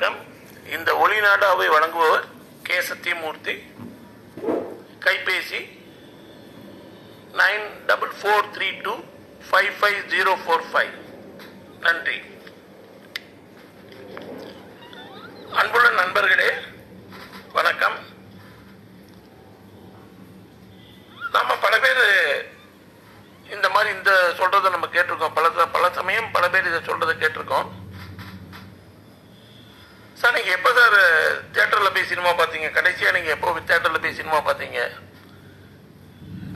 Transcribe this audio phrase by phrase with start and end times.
[0.00, 0.20] வணக்கம்.
[0.66, 2.22] இந்த ஒளிநாடாவை வழங்குபவர்
[2.62, 3.54] கே சத்தியமூர்த்தி
[5.00, 5.60] கைபேசி
[7.32, 8.94] nine double four three two
[9.48, 10.92] five five zero four five.
[11.80, 12.16] நன்றி.
[15.52, 16.48] அன்புள்ள நண்பர்களே
[17.52, 17.98] வணக்கம்
[21.30, 22.04] நம்ம பல பேர்
[23.50, 27.68] இந்த மாதிரி இந்த சொல்றதை நம்ம கேட்டிருக்கோம் பல ச- பல சமயம் பல பேர் இதை சொல்றதை கேட்டிருக்கோம்
[30.16, 30.96] சார் நீங்க எப்போ சார்
[31.60, 34.80] தேட்டரில் போய் சினிமா பார்த்தீங்க கடைசியாக நீங்கள் எப்போ தேட்டரில் போய் சினிமா பார்த்தீங்க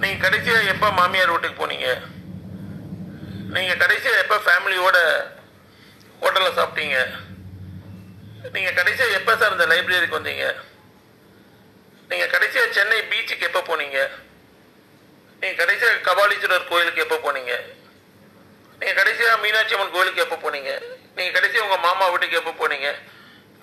[0.03, 1.89] நீங்கள் கடைசியாக எப்போ மாமியார் வீட்டுக்கு போனீங்க?
[3.55, 4.97] நீங்கள் கடைசியாக எப்போ ஃபேமிலியோட
[6.23, 6.97] ஹோட்டலில் சாப்பிட்டீங்க?
[8.55, 10.47] நீங்கள் கடைசியாக எப்போ சார் இந்த லைப்ரரிக்கு வந்தீங்க?
[12.11, 13.99] நீங்கள் கடைசியாக சென்னை பீச்சுக்கு எப்போ போனீங்க?
[15.41, 17.55] நீங்கள் கடைசியாக கபாலீஸ்வரர் கோயிலுக்கு எப்போ போனீங்க?
[18.81, 20.73] நீங்கள் கடைசியாக மீனாட்சி அம்மன் கோயிலுக்கு எப்போ போனீங்க?
[21.17, 22.91] நீங்கள் கடைசியாக உங்கள் மாமா வீட்டுக்கு எப்போ போனீங்க?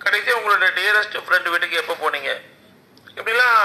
[0.04, 2.30] கடைசியாக உங்களோட டியரஸ்ட் ஃப்ரெண்டு வீட்டுக்கு எப்போ போனீங்க?
[3.18, 3.60] இப்படிலாம்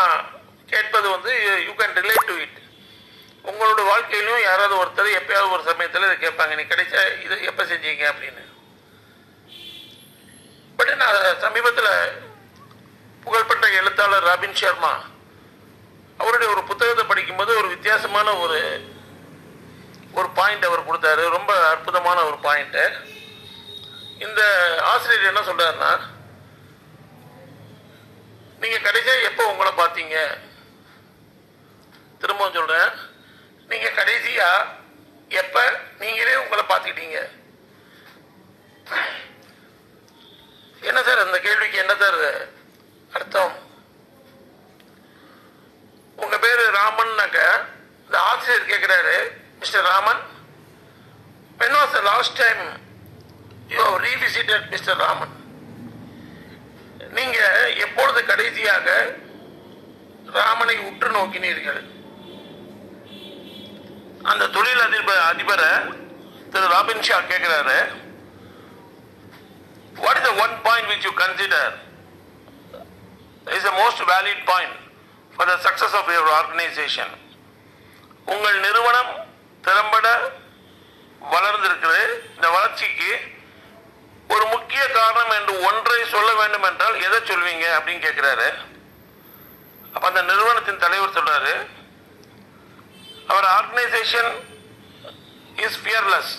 [0.72, 1.32] கேட்பது வந்து
[1.68, 2.58] you can relate to it
[3.50, 6.54] உங்களோட வாழ்க்கையிலும் யாராவது ஒருத்தர் எப்பயாவது ஒரு சமயத்தில் இதை கேட்பாங்க.
[6.60, 8.44] நீ கிடைச்சா இதை எப்போ செஞ்சீங்க அப்படின்னு.
[10.80, 11.94] பட் நான் சமீபத்தில்
[13.24, 14.92] புகழ்பெற்ற எழுத்தாளர் ராபின் சர்மா
[16.22, 18.60] அவருடைய ஒரு புத்தகத்தை படிக்கும்போது ஒரு வித்தியாசமான ஒரு
[20.20, 21.24] ஒரு பாயிண்ட் அவர் கொடுத்தாரு.
[21.38, 22.84] ரொம்ப அற்புதமான ஒரு பாயிண்ட்டு
[24.26, 24.42] இந்த
[24.92, 25.92] ஆசிரியர் என்ன சொல்கிறாருன்னா
[28.62, 30.16] நீங்க கடைசியா எப்போ உங்களை பார்த்தீங்க
[32.22, 32.92] திரும்பவும் சொல்றேன்.
[33.68, 34.50] நீங்க கடைசியா
[35.28, 35.58] எப்ப
[36.00, 37.20] நீங்களே உங்களை பார்த்துக்கிட்டீங்க
[40.82, 42.22] என்ன சார் அந்த கேள்விக்கு என்ன சார்
[43.14, 43.54] அர்த்தம்?
[46.18, 47.40] உங்க பேரு ராமன்னாக்க?
[48.06, 49.16] இந்த ஆசிரியர் கேட்கிறாரு
[49.60, 50.22] mister Raman.
[51.60, 52.62] When was the last time
[53.70, 55.37] you have revisited mister Raman?
[57.18, 57.40] நீங்க
[57.86, 58.88] எப்பொழுது கடைசியாக
[60.38, 61.82] ராமனை உற்று நோக்கினீர்கள்?
[64.32, 65.70] அந்த தொழில் அதிபர் அதிபரை
[66.52, 67.78] திரு ராபின் ஷா கேட்கிறாரு
[70.02, 71.76] what is the one point which you consider
[73.58, 74.76] is the most valid point
[75.36, 77.14] for the success of your organisation
[78.26, 79.12] உங்கள் நிறுவனம்
[79.62, 80.08] திறம்பட
[81.34, 82.04] வளர்ந்திருக்கிறது.
[82.36, 83.10] இந்த வளர்ச்சிக்கு
[84.30, 88.48] ஒரு முக்கிய காரணம் என்று ஒன்றை சொல்ல வேண்டும் என்றால் எதை சொல்வீங்க அப்படின்னு கேட்கிறாரு
[89.94, 91.54] அப்ப அந்த நிறுவனத்தின் தலைவர் சொல்றாரு
[93.28, 94.32] அவர் organisation
[95.58, 96.34] is fearless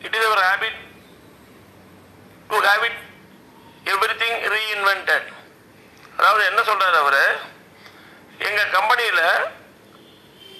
[0.00, 0.78] it is our habit
[2.50, 3.00] to habit
[4.20, 5.28] everything reinvented
[6.16, 7.24] அதாவது என்ன சொல்றாரு அவரு?
[8.38, 9.20] எங்க கம்பெனியில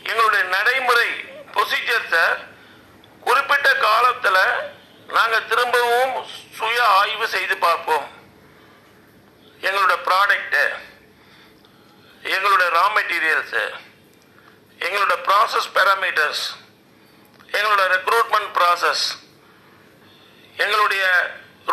[0.04, 1.08] எங்களுடைய நடைமுறை
[1.52, 2.24] ப்ரொசீஜர்ஸை
[3.22, 4.42] குறிப்பிட்ட காலத்தில்
[5.14, 6.14] நாங்கள் திரும்பவும்
[6.58, 8.06] சுய ஆய்வு செய்து பார்ப்போம்.
[9.60, 10.62] எங்களோட ப்ராடக்ட்டு
[12.34, 13.62] எங்களோட ரா மெட்டீரியல்ஸு
[14.80, 16.42] எங்களோட ப்ராசஸ் பேராமீட்டர்ஸ்
[17.58, 19.04] எங்களோட ரெக்ரூட்மெண்ட் ப்ராசஸ்
[20.64, 21.04] எங்களுடைய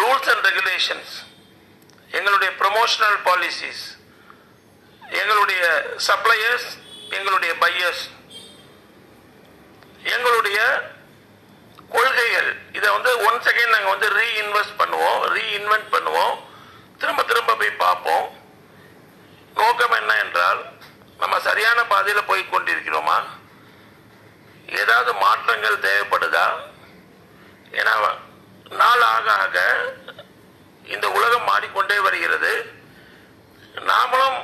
[0.02, 1.14] ரூல்ஸ் அண்ட் ரெகுலேஷன்ஸ்
[2.18, 3.84] எங்களுடைய ப்ரொமோஷனல் பாலிசிஸ்
[5.22, 5.62] எங்களுடைய
[6.08, 6.70] சப்ளையர்ஸ்
[7.18, 8.04] எங்களுடைய பையர்ஸ்
[10.14, 10.60] எங்களுடைய
[11.96, 12.52] கொள்கைகள்
[13.02, 16.34] வந்து ஒன் செகண்ட் நாங்கள் வந்து ரீஇன்வெஸ்ட் பண்ணுவோம் ரீஇன்வென்ட் பண்ணுவோம்.
[16.98, 18.26] திரும்ப திரும்ப போய் பார்ப்போம்.
[19.56, 20.60] நோக்கம் என்ன என்றால்
[21.18, 23.18] நம்ம சரியான பாதையில் போய் கொண்டிருக்கிறோமா?
[24.82, 26.46] ஏதாவது மாற்றங்கள் தேவைப்படுதா?
[27.72, 27.96] ஏன்னா
[28.70, 29.58] நாள் ஆக ஆக
[30.84, 32.54] இந்த உலகம் மாறிக்கொண்டே வருகிறது.
[33.90, 34.40] நாமளும்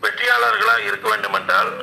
[0.00, 1.74] வெற்றியாளர்களாக இருக்க வேண்டும் என்றால்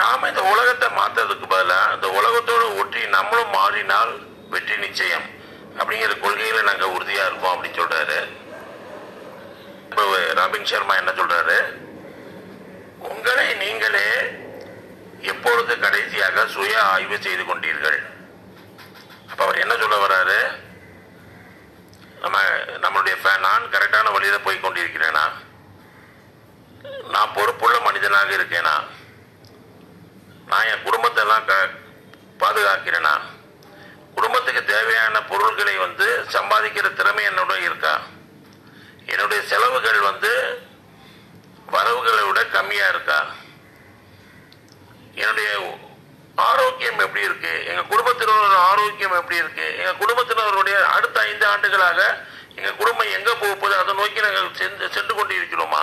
[0.00, 5.22] நாம இந்த உலகத்தை மாற்றுறதுக்கு பதிலாக இந்த உலகத்தோடு ஒற்றி நம்மளும் மாறினால் வெற்றி நிச்சயம்.
[5.78, 8.28] அப்படிங்கிற கொள்கையில நாங்க உறுதியா இருக்கோம் அப்படின்னு சொல்றாரு.
[9.90, 11.72] இப்போ ராபின் சர்மா என்ன சொல்றாரு?
[12.98, 14.36] உங்களை நீங்களே
[15.20, 17.98] எப்பொழுது கடைசியாக சுய ஆய்வு செய்து கொண்டீர்கள்?
[19.30, 20.66] அப்ப அவர் என்ன சொல்ல வர்றாரு
[22.20, 22.40] நம்ம
[22.80, 25.30] நம்மளுடைய நான் கரெக்டான வழியில போய் கொண்டிருக்கிறேனா?
[27.10, 28.82] நான் பொறுப்புள்ள மனிதனாக இருக்கேனா?
[30.46, 31.68] நான் என் குடும்பத்தை எல்லாம் க-
[32.38, 33.20] பாதுகாக்கிறேனா?
[34.28, 37.92] குடும்பத்துக்கு தேவையான பொருட்களை வந்து சம்பாதிக்கிற திறமை என்னோட இருக்கா?
[39.06, 40.30] என்னுடைய செலவுகள் வந்து
[41.66, 43.18] வரவுகளை விட கம்மியா இருக்கா?
[45.14, 45.48] என்னுடைய
[46.48, 47.52] ஆரோக்கியம் எப்படி இருக்கு?
[47.70, 49.66] எங்க குடும்பத்தினரோட ஆரோக்கியம் எப்படி இருக்கு?
[49.78, 52.00] எங்க குடும்பத்தினருடைய அடுத்த ஐந்து ஆண்டுகளாக
[52.56, 53.78] எங்க குடும்பம் எங்க போக போகுது?
[53.78, 55.82] அதை நோக்கி நாங்கள் சென்று சென்று கொண்டு இருக்கிறோமா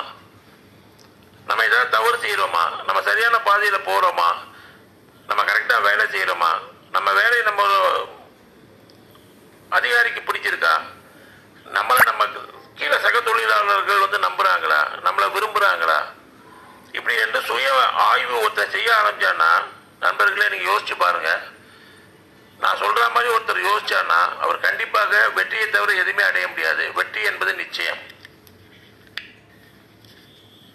[1.47, 2.63] நம்ம ஏதாவது தவறு செய்யறோமா?
[2.85, 4.29] நம்ம சரியான பாதையில போறோமா?
[5.27, 6.51] நம்ம கரெக்டா வேலை செய்யறோமா?
[6.91, 7.63] நம்ம வேலையை நம்ம
[9.79, 10.73] அதிகாரிக்கு பிடிச்சிருக்கா?
[11.73, 12.25] நம்மளை நம்ம
[12.75, 14.79] கீழே சக தொழிலாளர்கள் வந்து நம்புறாங்களா?
[15.07, 15.99] நம்மளை விரும்புறாங்களா?
[16.91, 17.67] இப்படி என்று சுய
[18.09, 19.49] ஆய்வு ஒருத்தர் செய்ய ஆரம்பிச்சான்னா
[19.99, 21.29] நண்பர்களே நீங்க யோசிச்சு பாருங்க.
[22.59, 26.83] நான் சொல்ற மாதிரி ஒருத்தர் யோசிச்சான்னா அவர் கண்டிப்பாக வெற்றியை தவிர எதுவுமே அடைய முடியாது.
[26.93, 28.01] வெற்றி என்பது நிச்சயம்.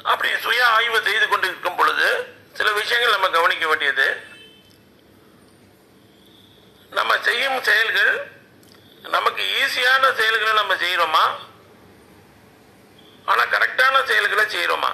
[0.05, 2.09] அப்படி சுய ஆய்வு செய்து கொண்டிருக்கும் பொழுது
[2.53, 4.07] சில விஷயங்கள் நம்ம கவனிக்க வேண்டியது.
[6.91, 8.13] நம்ம செய்யும் செயல்கள்
[9.03, 11.25] நமக்கு ஈஸியான செயல்களை நம்ம செய்கிறோமா
[13.25, 14.91] ஆனா கரெக்டான செயல்களை செய்கிறோமா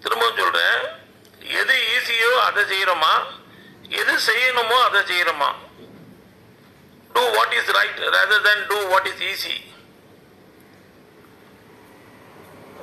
[0.00, 1.02] திரும்பவும் சொல்றேன்.
[1.40, 3.12] எது ஈஸியோ அதை செய்கிறோமா
[3.88, 5.54] எது செய்யணுமோ அதை செய்கிறோமா
[7.12, 9.56] do what is right rather than do what is easy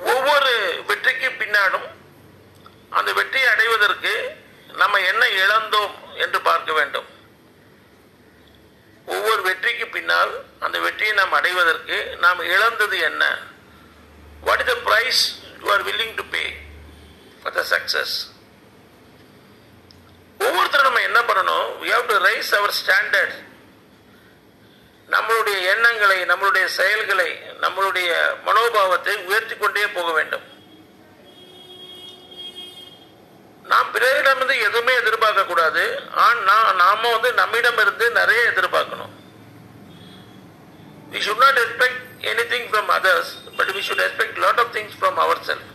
[0.02, 1.88] ஒவ்வொரு வெற்றிக்கு பின்னாடும்
[2.90, 4.36] அந்த வெற்றியை அடைவதற்கு
[4.66, 7.11] நம்ம என்ன இழந்தோம் என்று பார்க்க வேண்டும்.
[9.08, 13.24] ஒவ்வொரு வெற்றிக்கு பின்னால் அந்த வெற்றியை நாம் அடைவதற்கு நாம் இழந்தது என்ன?
[14.42, 15.22] What is the price
[15.60, 16.44] you are willing to pay
[17.42, 18.14] for the success
[20.40, 21.66] ஒவ்வொருத்தரும் நம்ம என்ன பண்ணணும்?
[21.80, 23.34] We have to raise our standard
[25.08, 28.10] நம்மளுடைய எண்ணங்களை நம்மளுடைய செயல்களை நம்மளுடைய
[28.44, 30.46] மனோபாவத்தை உயர்த்தி கொண்டே போக வேண்டும்
[33.64, 35.82] நாம் பிறரிடமிருந்து எதுவுமே எதிர்பார்க்க கூடாது.
[36.26, 39.12] ஆனா நாம வந்து நம்மிடம் இருந்து நிறைய எதிர்பார்க்கணும்.
[41.12, 42.00] We should not expect
[42.54, 45.68] anything from others but we we expect lot of things from our self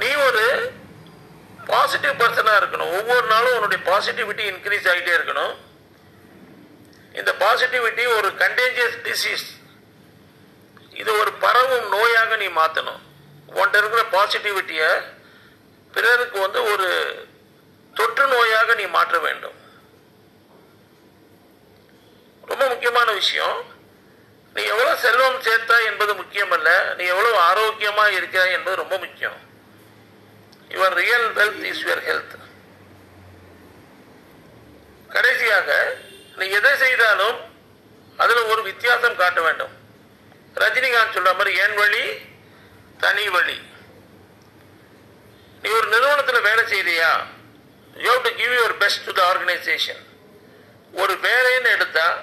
[0.00, 0.44] நீ ஒரு
[1.66, 2.92] பாசிட்டிவ் பர்சனாக இருக்கணும்.
[2.98, 5.52] ஒவ்வொரு நாளும் உன்னுடைய பாசிட்டிவிட்டி இன்க்ரீஸ் ஆகிட்டே இருக்கணும்.
[7.20, 9.46] இந்த பாசிட்டிவிட்டி ஒரு கண்டேஜியஸ் டிசீஸ்
[11.00, 13.00] இது ஒரு பரவும் நோயாக நீ மாற்றணும்
[13.48, 15.04] உன்ட்ட இருக்கிற பாசிட்டிவிட்டியை
[15.92, 16.88] பிறருக்கு வந்து ஒரு
[17.94, 19.62] தொற்று நோயாக நீ மாற்ற வேண்டும்.
[22.46, 23.72] ரொம்ப முக்கியமான விஷயம்.
[24.54, 29.36] நீ எவ்வளவு செல்வம் சேர்த்தா என்பது முக்கியம் அல்ல நீ எவ்வளவு ஆரோக்கியமா இருக்கிறாய் என்பது ரொம்ப முக்கியம்.
[30.68, 32.42] Your real wealth is your health
[35.08, 35.96] கடைசியாக
[36.36, 37.52] நீ எதை செய்தாலும்
[38.16, 39.70] அதுல ஒரு வித்தியாசம் காட்ட வேண்டும்.
[40.54, 42.32] ரஜினிகாந்த் சொல்ற மாதிரி என் வழி?
[42.98, 43.58] தனி வழி.
[45.62, 47.10] நீ ஒரு நிறுவனத்தில் வேலை செய்யறியா?
[47.96, 50.02] You have to give your best to the organisation
[50.92, 52.16] ஒரு வேலைன்னு எடுத்தா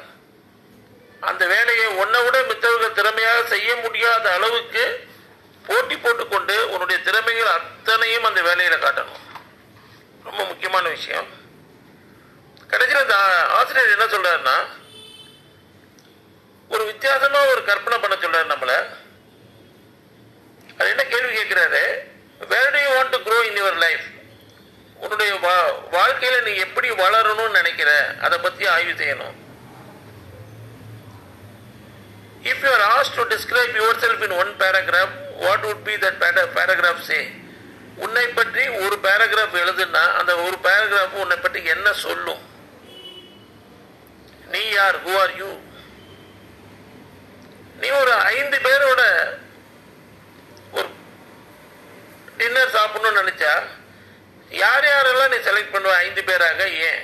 [1.20, 5.10] அந்த வேலையை உன்னை விட மித்தவர்கள் திறமையாக செய்ய முடியாத அளவுக்கு
[5.66, 9.26] போட்டி போட்டுக்கொண்டு உன்னுடைய திறமைகள் அத்தனையும் அந்த வேலையில காட்டணும்.
[10.24, 11.28] ரொம்ப முக்கியமான விஷயம்.
[12.68, 13.18] கடைசியில் இந்த
[13.50, 14.58] ஆசிரியர் என்ன சொல்றாருன்னா
[16.70, 19.01] ஒரு வித்தியாசமா ஒரு கற்பனை பண்ண சொல்றாரு நம்மளை.
[21.54, 21.84] கேட்கிறாரு
[22.42, 24.06] where do you want to grow in your life
[24.98, 25.58] உன்னுடைய வா-
[25.94, 29.36] வாழ்க்கையில நீ எப்படி வளரணும்னு நினைக்கிற அதை பத்தி ஆய்வு செய்யணும்.
[32.44, 36.20] If you are asked to describe yourself in one paragraph what would be that
[36.56, 37.20] paragraph say
[37.98, 42.42] உன்னை பற்றி ஒரு பேராகிராஃப் எழுதுனா அந்த ஒரு பேராகிராஃப் உன்னை பற்றி என்ன சொல்லும்?
[44.48, 44.98] நீ யார்?
[45.04, 45.50] ஹூ ஆர் யூ
[47.82, 49.04] நீ ஒரு ஐந்து பேரோட
[50.74, 50.88] ஒரு
[52.38, 53.41] டின்னர் சாப்பிடணும்னு நினைச்சா
[54.62, 55.94] யார் யாரெல்லாம் நீ செலக்ட் பண்ணுவ?
[56.06, 57.02] ஐந்து பேராக ஏன்?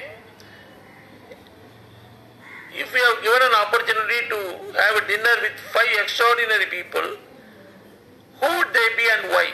[2.82, 4.40] If you have given an opportunity to
[4.80, 7.08] have a dinner with five extraordinary people
[8.38, 9.54] who they be and why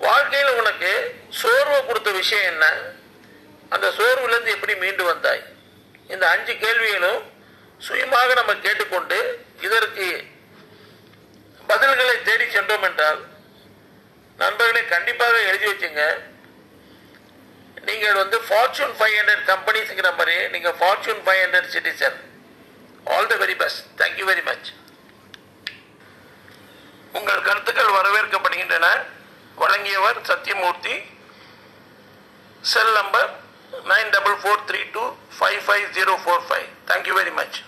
[0.00, 0.90] வாழ்க்கையில் உனக்கு
[1.40, 2.66] சோர்வை கொடுத்த விஷயம் என்ன?
[3.72, 5.42] அந்த சோர்விலிருந்து எப்படி மீண்டு வந்தாய்?
[6.10, 7.20] இந்த அஞ்சு கேள்விகளும்
[7.80, 9.18] சுயமாக நம்ம கேட்டுக்கொண்டு
[9.66, 10.06] இதற்கு
[11.68, 13.20] பதில்களை தேடி சென்றோம் என்றால்
[14.42, 16.02] நண்பர்களை கண்டிப்பாக எழுதி வச்சுங்க.
[17.88, 22.18] நீங்கள் வந்து ஃபார்ச்சூன் ஃபைவ் ஹண்ட்ரட் கம்பெனிஸுங்கிற மாதிரி நீங்கள் Fortune five hundred citizen
[23.14, 24.68] all the very best thank you very much
[27.18, 28.88] உங்கள் கருத்துக்கள் வரவேற்கப்படுகின்றன.
[29.62, 30.94] வழங்கியவர் Sathyamoorthy
[32.72, 33.30] cell number
[33.90, 35.04] nine double four three two
[35.38, 37.58] five five zero four five thank you very much